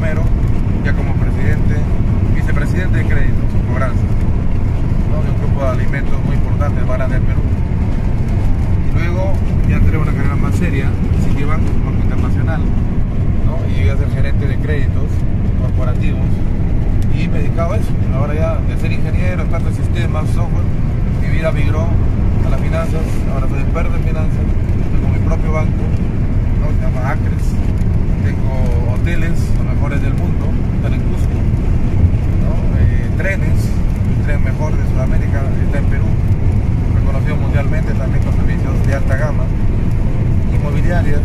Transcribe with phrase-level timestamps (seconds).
[0.00, 0.22] Romero,
[0.82, 1.76] ya como presidente,
[2.34, 4.00] vicepresidente de créditos, cobranza,
[5.12, 5.22] ¿no?
[5.22, 7.40] de un grupo de alimentos muy importante, para del Perú.
[8.88, 9.34] Y luego
[9.68, 10.86] ya entré una carrera más seria,
[11.22, 12.62] Citibank, Banco Internacional,
[13.44, 13.58] ¿no?
[13.68, 15.04] y llegué a ser gerente de créditos
[15.60, 16.24] corporativos
[17.14, 17.92] y me dedicaba a eso.
[18.14, 20.64] Ahora ya de ser ingeniero, experto en sistemas, software,
[21.20, 21.86] mi vida migró
[22.46, 23.04] a las finanzas,
[23.34, 24.44] ahora soy experto en finanzas,
[24.92, 25.84] tengo mi propio banco,
[26.58, 26.70] ¿no?
[26.72, 27.52] se llama Acres,
[28.24, 31.38] tengo hoteles, los mejores del mundo, están en Cusco,
[32.44, 32.52] ¿no?
[32.78, 33.60] Eh, trenes,
[34.16, 36.06] el tren mejor de Sudamérica está en Perú,
[36.94, 39.44] reconocido mundialmente también con servicios de alta gama,
[40.54, 41.20] inmobiliarias,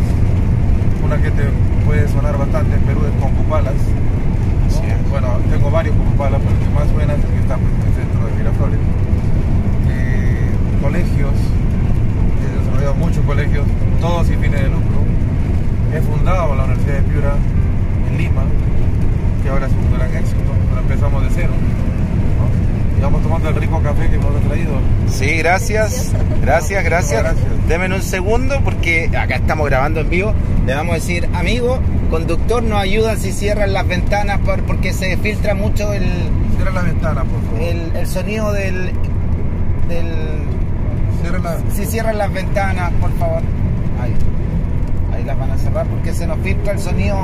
[1.04, 1.44] una que te
[1.86, 5.10] puede sonar bastante en Perú es Concupalas, ¿no?
[5.10, 7.88] bueno, tengo varios Concupalas, pero el que más suena es el que está pues, en
[7.88, 8.80] el centro de Miraflores.
[9.90, 10.50] Eh,
[10.82, 11.36] colegios,
[12.42, 13.66] he desarrollado muchos colegios,
[14.02, 15.05] todos sin fines de lucro.
[15.96, 17.34] He fundado la Universidad de Piura
[18.10, 18.44] en Lima,
[19.44, 21.50] que ahora es un gran éxito, pero empezamos de cero.
[21.54, 22.98] ¿no?
[22.98, 24.72] Y vamos tomando el rico café que nos ha traído.
[25.10, 27.24] Sí, gracias, gracias, gracias.
[27.24, 27.46] Gracias.
[27.68, 30.34] Deme un segundo porque acá estamos grabando en vivo.
[30.66, 35.16] Le vamos a decir, amigo, conductor, nos ayuda si cierran las ventanas por- porque se
[35.18, 36.04] filtra mucho el,
[36.58, 37.60] Cierra la ventana, por favor.
[37.62, 38.92] el, el sonido del,
[39.88, 40.08] del...
[41.22, 41.58] Cierra la...
[41.74, 43.42] Si cierran las ventanas, por favor.
[44.02, 44.14] Ahí.
[45.26, 47.18] Las van a cerrar porque se nos filtra el sonido.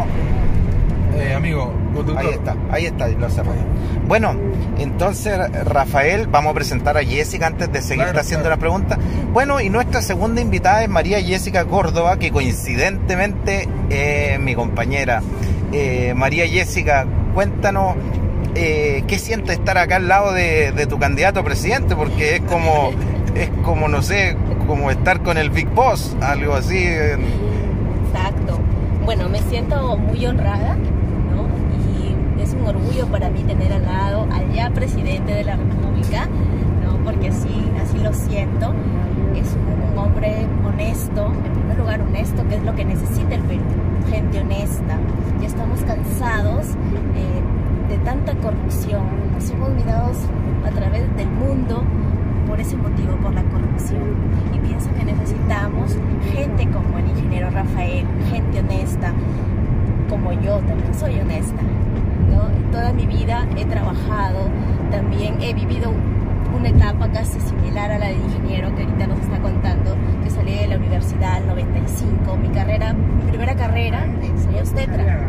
[1.16, 2.18] Eh, amigo, conductor.
[2.26, 3.50] Ahí está, ahí está, lo cerré.
[4.08, 4.34] Bueno,
[4.80, 8.56] entonces Rafael, vamos a presentar a Jessica antes de seguir Claro, haciendo claro.
[8.56, 8.98] la pregunta.
[9.34, 15.22] Bueno, y nuestra segunda invitada es María Jessica Córdoba, que coincidentemente es mi compañera.
[15.74, 17.96] Eh, María Jessica, cuéntanos
[18.56, 22.42] eh, qué siente estar acá al lado de, de tu candidato a presidente, porque es
[22.42, 22.92] como,
[23.36, 24.36] es como, no sé,
[24.66, 26.84] como estar con el Big Boss, algo así.
[29.14, 31.46] Bueno, me siento muy honrada, ¿no?
[32.00, 36.30] Y es un orgullo para mí tener al lado al ya presidente de la República,
[36.82, 36.96] ¿no?
[37.04, 37.54] Porque así,
[37.84, 38.74] así lo siento.
[39.36, 43.60] Es un, hombre honesto, en primer lugar honesto, que es lo que necesita el Perú.
[44.10, 44.98] Gente honesta.
[45.42, 46.68] Ya estamos cansados
[47.14, 49.04] eh, de tanta corrupción.
[49.34, 50.20] Nos hemos mirados
[50.66, 51.84] a través del mundo
[52.52, 54.04] por ese motivo, por la corrupción.
[54.54, 55.96] Y pienso que necesitamos
[56.34, 59.14] gente como el ingeniero Rafael, gente honesta,
[60.10, 61.62] como yo también soy honesta.
[62.30, 62.72] ¿no?
[62.74, 64.50] Toda mi vida he trabajado,
[64.92, 65.94] también he vivido
[66.54, 69.96] una etapa casi similar a la del ingeniero que ahorita nos está contando.
[70.22, 74.08] Yo salí de la universidad en 95, mi carrera, mi primera carrera,
[74.44, 75.22] soy obstetra,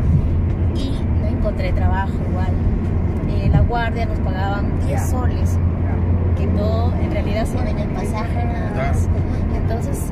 [0.74, 0.90] y
[1.20, 2.50] no encontré trabajo igual.
[3.28, 5.56] Eh, la guardia nos pagaban 10 soles
[6.48, 9.08] todo en realidad se ven el pasaje nada más.
[9.56, 10.10] Entonces,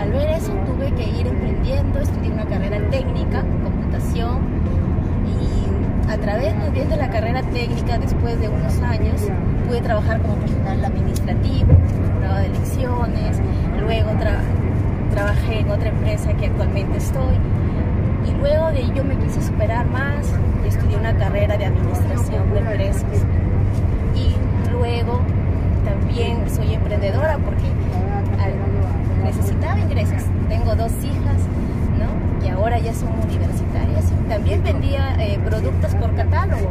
[0.00, 4.38] al ver eso tuve que ir emprendiendo, estudié una carrera técnica, computación,
[5.26, 9.22] y a través más bien de la carrera técnica, después de unos años,
[9.66, 11.72] pude trabajar como personal administrativo,
[12.18, 13.40] prueba de elecciones,
[13.80, 14.40] luego tra-
[15.12, 17.34] trabajé en otra empresa que actualmente estoy,
[18.26, 20.32] y luego de ello me quise superar más
[20.64, 23.24] y estudié una carrera de administración de empresas.
[24.14, 24.36] Y
[24.72, 25.20] luego
[26.08, 27.66] también soy emprendedora porque
[28.42, 30.22] al- necesitaba ingresos.
[30.48, 31.36] Tengo dos hijas,
[31.98, 32.40] ¿no?
[32.42, 34.10] Que ahora ya son universitarias.
[34.24, 36.68] Y también vendía eh, productos por catálogo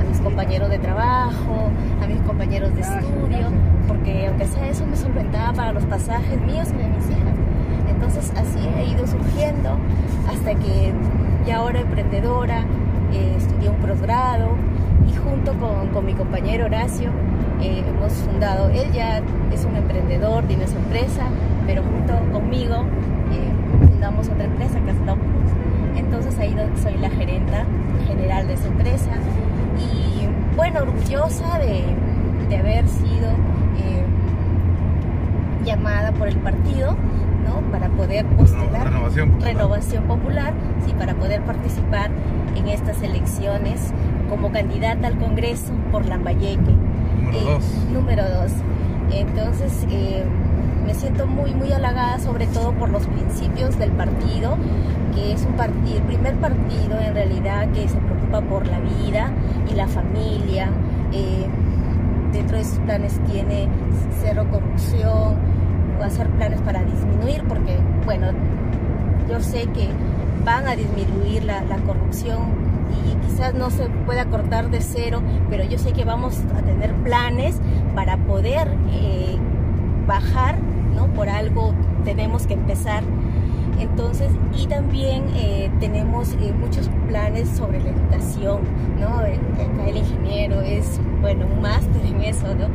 [0.00, 1.70] a mis compañeros de trabajo,
[2.02, 3.48] a mis compañeros de estudio,
[3.86, 7.36] porque aunque sea eso me solventaba para los pasajes míos y de mis hijas.
[7.88, 9.76] Entonces así he ido surgiendo
[10.28, 10.92] hasta que
[11.46, 12.64] ya ahora emprendedora,
[13.12, 14.48] eh, estudié un posgrado
[15.08, 17.10] y junto con, con mi compañero Horacio
[17.62, 19.22] eh, hemos fundado, él ya
[19.52, 21.26] es un emprendedor, tiene su empresa,
[21.66, 22.84] pero junto conmigo
[23.32, 25.98] eh, fundamos otra empresa Love Plus.
[25.98, 27.64] Entonces ahí soy la gerenta
[28.06, 29.10] general de esa empresa
[29.78, 30.26] y
[30.56, 31.84] bueno, orgullosa de,
[32.48, 33.30] de haber sido
[33.78, 34.04] eh,
[35.64, 36.96] llamada por el partido
[37.46, 37.60] ¿no?
[37.70, 39.54] para poder postular Renovación Popular.
[39.54, 40.54] Renovación Popular,
[40.84, 42.10] sí, para poder participar
[42.56, 43.92] en estas elecciones
[44.28, 46.74] como candidata al Congreso por Lambayeque.
[47.20, 47.64] Número Eh, dos.
[47.92, 48.52] Número dos.
[49.12, 50.24] Entonces, eh,
[50.86, 54.56] me siento muy, muy halagada, sobre todo por los principios del partido,
[55.14, 59.30] que es un partido, el primer partido en realidad que se preocupa por la vida
[59.70, 60.70] y la familia.
[61.12, 61.46] Eh,
[62.32, 63.68] dentro de sus planes tiene
[64.22, 65.34] cero corrupción,
[65.98, 68.28] o hacer planes para disminuir, porque, bueno,
[69.28, 69.88] yo sé que
[70.44, 72.69] van a disminuir la, la corrupción
[73.26, 77.60] quizás no se pueda cortar de cero, pero yo sé que vamos a tener planes
[77.94, 79.36] para poder eh,
[80.06, 80.58] bajar,
[80.94, 81.06] ¿no?
[81.08, 83.02] Por algo tenemos que empezar.
[83.78, 88.60] Entonces, y también eh, tenemos eh, muchos planes sobre la educación,
[89.00, 89.22] ¿no?
[89.22, 89.40] El,
[89.88, 92.66] el ingeniero es, bueno, un máster en eso, ¿no?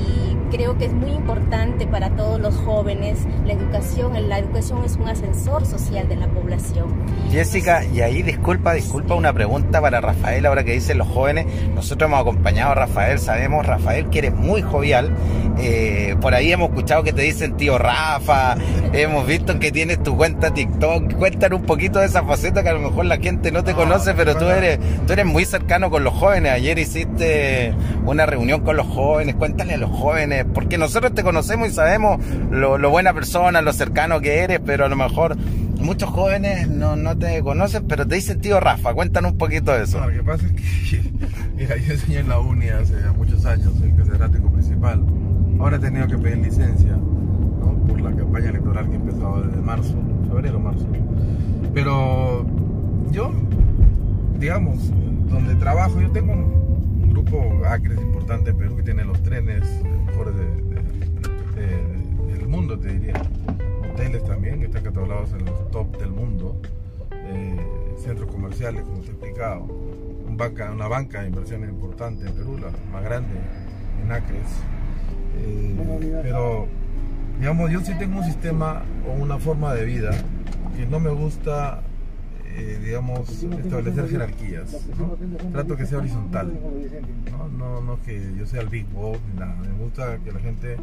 [0.00, 4.28] Y creo que es muy importante para todos los jóvenes la educación.
[4.28, 6.86] La educación es un ascensor social de la población.
[7.30, 11.46] Jessica, y ahí disculpa, disculpa una pregunta para Rafael, ahora que dicen los jóvenes.
[11.74, 15.10] Nosotros hemos acompañado a Rafael, sabemos, Rafael, que eres muy jovial.
[15.58, 18.56] Eh, por ahí hemos escuchado que te dicen tío Rafa,
[18.92, 21.14] hemos visto que tienes tu cuenta TikTok.
[21.14, 23.78] Cuéntanos un poquito de esa faceta que a lo mejor la gente no te No,
[23.78, 26.52] conoce, pero tú eres, tú eres muy cercano con los jóvenes.
[26.52, 29.34] Ayer hiciste una reunión con los jóvenes.
[29.34, 32.20] Cuéntale a los jóvenes, porque nosotros te conocemos y sabemos
[32.50, 35.36] lo, lo buena persona, lo cercano que eres, pero a lo mejor
[35.84, 38.94] muchos jóvenes no, no te conocen, pero te dicen tío Rafa.
[38.94, 40.00] Cuéntanos un poquito de eso.
[40.00, 41.02] Lo que pasa es que,
[41.56, 45.04] mira, yo enseñé en la uni hace muchos años, soy catedrático principal.
[45.60, 47.74] Ahora he tenido que pedir licencia, ¿no?
[47.86, 49.94] Por la campaña electoral que empezó desde marzo,
[50.28, 50.86] febrero, marzo.
[51.72, 52.46] Pero
[53.12, 53.32] yo,
[54.38, 54.90] digamos,
[55.28, 56.34] donde trabajo, yo tengo
[57.14, 59.62] grupo Acres importante en Perú que tiene los trenes
[60.06, 60.44] mejores de-
[60.74, 61.60] de-
[62.26, 63.14] de- del mundo, te diría.
[63.92, 66.60] Hoteles también, que están catalogados en los top del mundo.
[67.12, 67.56] Eh,
[67.98, 69.66] centros comerciales, como te he explicado.
[70.72, 73.34] Una banca de inversiones importante en Perú, la más grande
[74.02, 74.48] en Acres.
[75.38, 76.66] Eh, pero,
[77.38, 80.10] digamos, yo sí tengo un sistema o una forma de vida
[80.76, 81.82] que no me gusta,
[82.56, 84.76] eh, digamos, establecer jerarquías.
[85.52, 86.52] Trato que sea horizontal.
[87.30, 87.48] ¿no?
[87.48, 89.56] No, no que yo sea el big boss ni nada.
[89.56, 90.76] Me gusta que la gente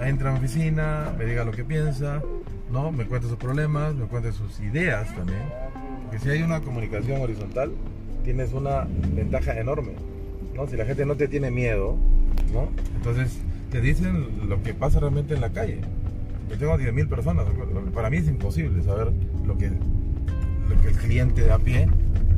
[0.00, 2.22] entre a mi oficina, me diga lo que piensa,
[2.70, 2.92] ¿no?
[2.92, 5.42] me cuente sus problemas, me cuente sus ideas también.
[6.04, 7.72] Porque si hay una comunicación horizontal,
[8.24, 9.92] tienes una ventaja enorme.
[10.54, 10.66] ¿no?
[10.66, 11.96] Si la gente no te tiene miedo,
[12.52, 12.68] ¿no?
[12.96, 13.38] entonces
[13.70, 15.80] te dicen lo que pasa realmente en la calle.
[16.48, 17.46] Yo tengo 10.000 personas,
[17.92, 19.12] para mí es imposible saber
[19.44, 19.70] lo que,
[20.68, 21.88] lo que el cliente de a pie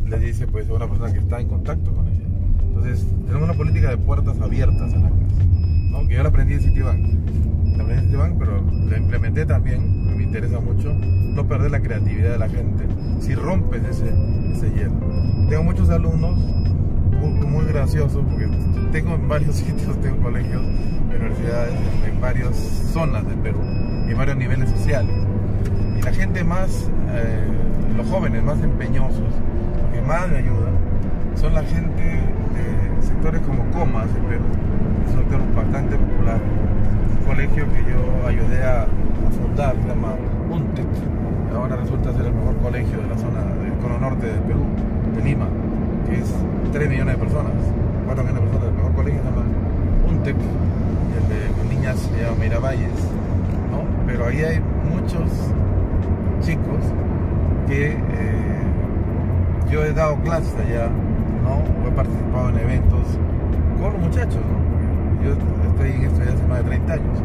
[0.08, 2.24] le dice pues, a una persona que está en contacto con ella.
[2.62, 5.44] Entonces, tenemos una política de puertas abiertas en la casa,
[5.90, 6.08] ¿no?
[6.08, 7.04] que yo la aprendí en Citibank.
[7.76, 12.32] La aprendí en Citibank, pero la implementé también, me interesa mucho, no perder la creatividad
[12.32, 12.84] de la gente
[13.20, 14.12] si rompes ese,
[14.52, 14.94] ese hielo.
[15.48, 16.38] Tengo muchos alumnos
[17.20, 18.48] muy, graciosos, porque
[18.92, 20.62] tengo en varios sitios, tengo colegios,
[21.08, 21.74] universidades,
[22.06, 22.56] en varias
[22.92, 23.60] zonas del Perú,
[24.08, 25.14] en varios niveles sociales.
[25.98, 27.48] Y la gente más, eh,
[28.00, 29.28] los jóvenes más empeñosos,
[29.92, 30.72] que más me ayudan,
[31.36, 34.44] son la gente de sectores como Comas en Perú,
[35.06, 38.86] es un sector bastante popular, un colegio que yo ayudé a,
[39.36, 40.14] fundar, se llama
[40.50, 40.86] UNTEC,
[41.54, 44.64] ahora resulta ser el mejor colegio de la zona del cono norte del Perú,
[45.14, 45.46] de Lima,
[46.08, 46.34] que es
[46.72, 47.52] 3 millones de personas,
[48.06, 49.44] 4 millones de personas, el mejor colegio se llama
[50.08, 52.98] UNTEC, el de con niñas se llama Miravalles,
[53.70, 53.84] ¿no?
[54.06, 55.28] pero ahí hay muchos
[56.40, 56.80] chicos
[57.70, 57.96] que eh,
[59.70, 60.88] yo he dado clases allá,
[61.44, 61.62] ¿no?
[61.88, 63.00] He participado en eventos
[63.80, 65.24] con los muchachos, ¿no?
[65.24, 65.32] Yo
[65.70, 67.18] estoy en ya hace más de 30 años.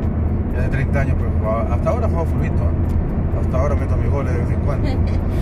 [0.54, 3.42] Ya de 30 años, pues jugaba- hasta ahora juego fulbito, ¿eh?
[3.42, 4.88] hasta ahora meto mis goles de vez en cuando.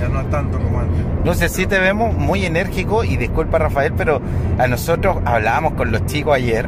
[0.01, 0.97] Ya no tanto como antes.
[1.23, 4.21] No sé si te vemos muy enérgico y disculpa Rafael, pero
[4.57, 6.67] a nosotros hablábamos con los chicos ayer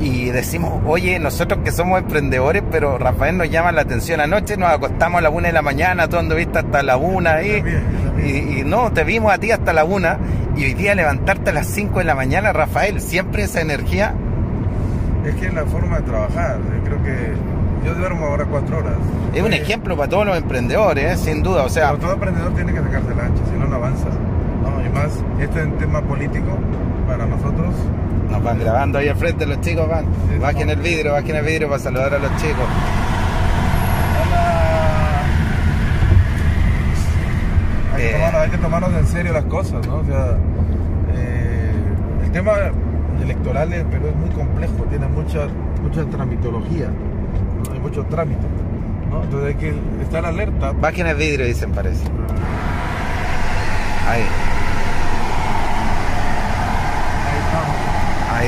[0.00, 4.20] y decimos, oye, nosotros que somos emprendedores, pero Rafael nos llama la atención.
[4.20, 7.62] Anoche nos acostamos a la una de la mañana, tú anduviste hasta la una ahí.
[8.24, 10.18] Y, y no, te vimos a ti hasta la una
[10.56, 14.14] y hoy día levantarte a las 5 de la mañana, Rafael, siempre esa energía.
[15.24, 16.58] Es que es la forma de trabajar.
[16.58, 17.32] Yo creo que
[17.86, 18.94] yo duermo ahora 4 horas.
[19.34, 21.16] Es un Oye, ejemplo para todos los emprendedores, ¿eh?
[21.16, 21.62] sin duda.
[21.62, 24.08] O sea, Pero todo emprendedor tiene que sacarse el ancho, si no, no avanza.
[24.08, 24.84] ¿no?
[24.84, 26.58] Y más, este es un tema político
[27.06, 27.74] para nosotros.
[28.38, 30.06] Nos van grabando ahí al frente los chicos, van.
[30.40, 32.66] Bajen el vidrio, bajen el vidrio para saludar a los chicos.
[37.94, 38.12] Hay, que Eh.
[38.12, 39.96] tomarnos, hay que tomarnos en serio las cosas, ¿no?
[39.96, 40.36] O sea,
[41.14, 41.72] eh,
[42.24, 42.52] el tema
[43.22, 45.46] electoral en Perú es muy complejo, tiene mucha,
[45.82, 47.72] mucha tramitología, ¿no?
[47.72, 48.46] hay mucho trámite,
[49.10, 49.24] ¿no?
[49.24, 50.72] Entonces hay que estar alerta.
[50.72, 52.04] Bajen el vidrio, dicen, parece.
[54.08, 54.22] Ahí.
[57.26, 57.76] Ahí estamos.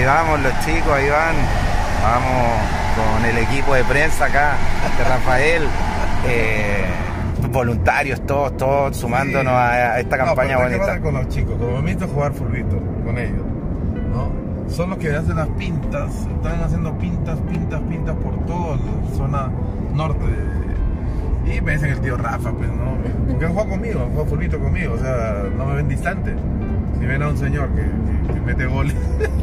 [0.01, 1.37] Ahí vamos los chicos, ahí van.
[2.03, 2.57] Vamos
[2.97, 4.55] con el equipo de prensa acá,
[4.97, 5.63] de Rafael.
[6.27, 6.85] eh,
[7.53, 11.05] voluntarios, todos, todos sumándonos a, a esta campaña pero ¿qué pasa bonita.
[11.05, 11.55] con los chicos?
[11.59, 13.45] Como me jugar fulbito con ellos,
[14.15, 14.73] ¿no?
[14.73, 19.51] Son los que hacen las pintas, están haciendo pintas, pintas, pintas por toda la zona
[19.93, 20.25] norte.
[21.45, 22.97] Y me dicen el tío Rafa, pues, ¿no?
[23.41, 26.35] Porque han jugado conmigo, han jugado fulbito conmigo, o sea, no me ven distante.
[26.99, 27.81] Si ven a un señor que,
[28.29, 28.95] que- que mete goles.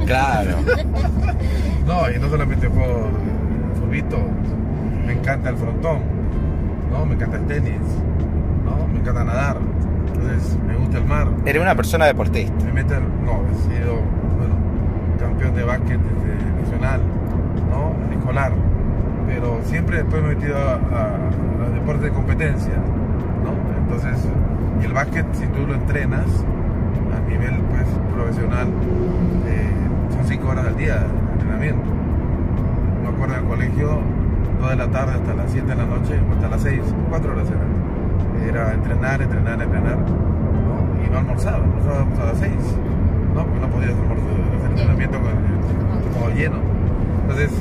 [0.06, 0.52] Claro.
[1.88, 3.08] No, y no solamente juego
[3.80, 4.18] fulbito,
[5.06, 6.00] me encanta el frontón,
[6.92, 7.06] ¿no?
[7.06, 7.80] Me encanta el tenis,
[8.66, 8.86] ¿no?
[8.94, 9.58] Me encanta nadar,
[10.14, 11.30] entonces me gusta el mar.
[11.46, 12.54] Eres una persona deportista.
[12.66, 13.94] Me mete el- no, he sido,
[14.38, 14.56] bueno,
[15.18, 17.00] campeón de básquet desde nacional,
[17.72, 18.14] ¿no?
[18.14, 18.52] Escolar,
[19.26, 22.74] pero siempre después me he metido a, a- a deportes de competencia,
[23.44, 23.52] ¿no?
[23.84, 24.28] Entonces,
[24.82, 26.26] y el básquet, si tú lo entrenas
[27.16, 28.68] a nivel pues, profesional,
[29.48, 29.72] eh,
[30.14, 31.86] son cinco horas al día de entrenamiento.
[33.04, 34.00] Me acuerdo en el colegio,
[34.60, 37.32] 2 de la tarde hasta las 7 de la noche, o hasta las 6, 4
[37.32, 38.50] horas era.
[38.50, 41.06] Era entrenar, entrenar, entrenar, ¿no?
[41.06, 42.52] Y no almorzaba, almorzábamos a las 6,
[43.34, 43.46] ¿no?
[43.46, 44.28] Porque no podías almorzar,
[44.58, 45.32] hacer entrenamiento con
[46.06, 46.58] estómago lleno.
[47.24, 47.52] Entonces,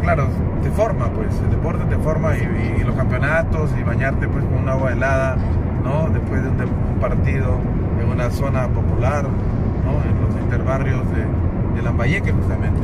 [0.00, 0.26] claro,
[0.62, 4.44] te forma, pues, el deporte te forma y, y- y los campeonatos y bañarte pues
[4.44, 5.36] con un agua helada,
[5.84, 6.08] ¿no?
[6.10, 6.56] Después de un,
[7.00, 7.58] partido
[8.02, 9.92] en una zona popular, ¿no?
[10.10, 12.80] En los interbarrios de, de Lambayeque justamente,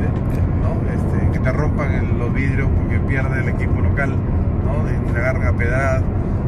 [0.61, 0.77] ¿no?
[0.93, 4.11] Este, que te rompan el- los vidrios porque pierde el equipo local,
[4.65, 4.85] ¿no?
[4.85, 5.99] De te agarran a.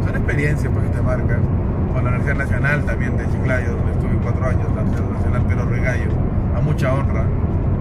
[0.06, 1.40] Son experiencias pues que te marcan.
[1.94, 5.66] Con la Universidad Nacional también de Chiclayo, donde estuve cuatro años, la Universidad Nacional Pedro
[5.70, 6.12] Regallo,
[6.56, 7.24] a mucha honra,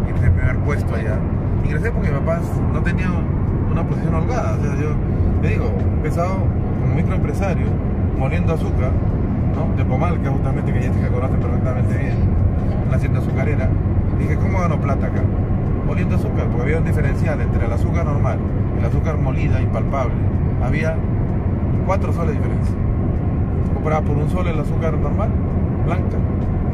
[0.09, 1.17] en primer puesto allá.
[1.65, 2.41] Ingresé porque mi papá
[2.73, 3.09] no tenía
[3.71, 4.91] una posición holgada, o sea, yo,
[5.43, 6.37] te digo, empezado
[6.81, 7.67] como microempresario,
[8.19, 8.91] moliendo azúcar,
[9.55, 9.75] ¿no?
[9.77, 12.17] De Pomalca, justamente, que Jessica conoce perfectamente bien,
[12.87, 13.69] una hacienda azucarera.
[14.19, 15.23] Dije, ¿cómo gano plata acá?
[15.87, 18.39] Moliendo azúcar, porque había un diferencial entre el azúcar normal
[18.77, 20.15] y el azúcar molida, impalpable.
[20.63, 20.97] Había
[21.87, 22.75] cuatro soles de diferencia.
[23.75, 25.31] Comprabas por un sol el azúcar normal,
[25.85, 26.17] blanca,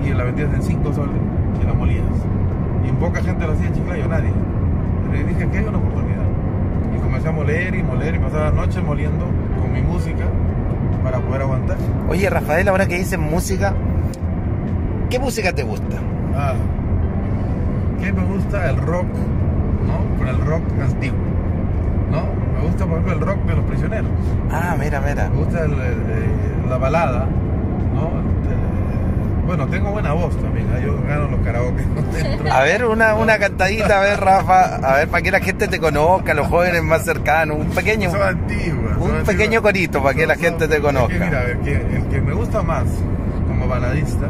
[0.05, 1.17] y la vendías en cinco soles
[1.63, 2.05] y la molías.
[2.85, 4.31] Y en poca gente lo hacía en Chiclayo, nadie.
[5.13, 6.25] Le dije que hay una oportunidad.
[6.97, 9.25] Y comencé a moler y moler y pasaba la noche moliendo
[9.61, 10.25] con mi música
[11.03, 11.77] para poder aguantar.
[12.09, 13.75] Oye, Rafael, ahora que dices música,
[15.09, 15.97] ¿qué música te gusta?
[16.37, 16.55] Ah,
[18.01, 18.71] ¿Qué me gusta?
[18.71, 19.07] El rock,
[19.87, 20.19] ¿no?
[20.19, 21.19] Pero el rock antiguo,
[22.11, 22.23] ¿no?
[22.59, 24.11] Me gusta, por ejemplo, el rock de los prisioneros.
[24.51, 25.29] Ah, mira, mira.
[25.29, 27.27] Me gusta el- el- la balada,
[27.95, 28.11] ¿no?
[29.51, 30.79] Bueno, tengo buena voz también, ¿ah?
[30.79, 31.83] yo gano los karaoke.
[32.23, 32.53] dentro.
[32.53, 35.81] A ver, una, una cantadita, a ver, Rafa, a ver, para que la gente te
[35.81, 38.93] conozca, los jóvenes más cercanos, un pequeño, Son antiguas.
[38.93, 39.25] son un antiguas.
[39.25, 41.15] pequeño corito para que la gente te conozca.
[41.19, 42.85] mira, el que, el que me gusta más
[43.49, 44.29] como baladista,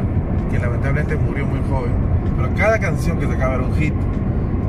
[0.49, 1.91] que lamentablemente murió muy joven,
[2.37, 3.93] pero cada canción que sacaba era un hit,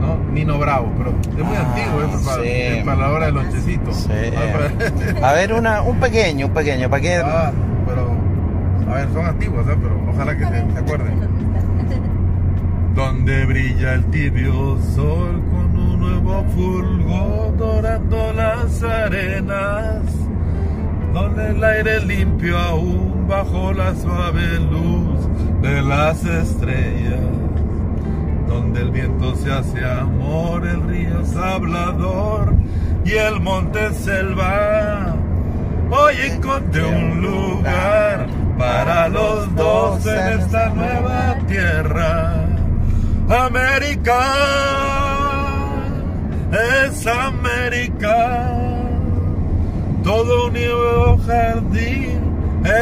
[0.02, 0.18] ¿no?
[0.34, 2.48] Nino Bravo, pero es muy Ah, antiguo, eso, para, sí.
[2.50, 3.90] es para la hora del lonchecito.
[3.94, 4.10] Sí.
[5.22, 7.16] A ver, una, un pequeño, un pequeño, para que...
[7.16, 7.52] Ah,
[8.92, 9.76] a ver, son antiguas, ¿eh?
[9.80, 11.14] pero ojalá que se, se acuerden.
[12.94, 20.02] Donde brilla el tibio sol con un nuevo fulgor dorando las arenas.
[21.14, 25.28] Donde el aire limpio aún bajo la suave luz
[25.62, 27.20] de las estrellas.
[28.46, 32.54] Donde el viento se hace amor, el río es hablador
[33.06, 35.16] y el monte es selva.
[35.90, 38.26] Hoy encontré un lugar
[38.62, 42.34] para los dos en esta nueva tierra.
[43.28, 44.20] América
[46.86, 48.48] es América.
[50.04, 52.20] Todo un nuevo jardín,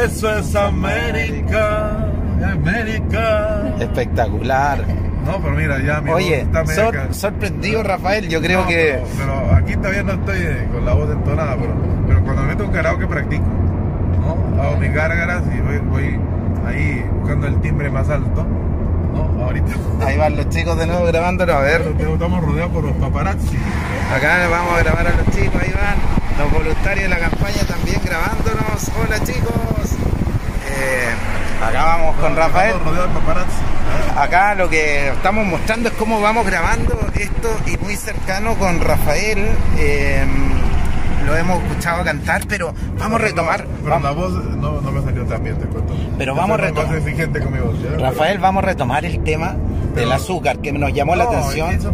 [0.05, 2.07] eso es América.
[2.43, 3.61] América.
[3.79, 4.79] Espectacular.
[5.25, 8.67] No, pero mira, ya mi Oye, voz está sor- ca- sorprendido, Rafael, yo creo No,
[8.67, 8.99] que...
[9.17, 11.73] Pero, pero aquí todavía no estoy eh, con la voz entonada, pero,
[12.07, 13.43] pero cuando me meto un karaoke practico.
[14.21, 14.61] ¿No?
[14.63, 16.19] Hago mis gárgaras y voy, voy
[16.67, 18.45] ahí buscando el timbre más alto.
[19.13, 19.43] ¿no?
[19.43, 19.73] Ahorita
[20.05, 21.81] Ahí van los chicos de nuevo grabándolo, a ver.
[21.99, 23.57] estamos rodeados por los paparazzi.
[24.15, 25.95] Acá vamos a grabar a los chicos, ahí van.
[26.39, 28.91] Los voluntarios de la campaña también grabándonos.
[28.99, 29.51] Hola chicos.
[30.67, 32.75] Eh, acá vamos con Rafael.
[32.75, 34.17] ¿eh?
[34.17, 39.47] Acá lo que estamos mostrando es cómo vamos grabando esto y muy cercano con Rafael.
[39.77, 40.25] eh,
[41.25, 43.65] lo hemos escuchado cantar, pero vamos a retomar.
[43.65, 45.93] Pero vamos- la voz no, no me salió tan bien, te cuento.
[46.17, 46.95] Pero vamos a más retomar.
[46.97, 47.75] exigente con mi voz.
[47.81, 47.97] ¿ya?
[47.97, 49.55] Rafael, vamos a retomar el tema
[49.95, 51.71] del azúcar que nos llamó la atención.
[51.71, 51.93] eso-